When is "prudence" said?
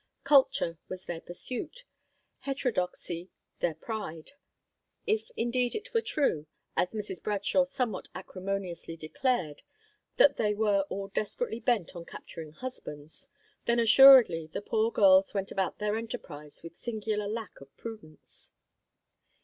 17.77-18.49